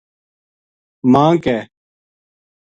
[1.11, 1.45] ماں ک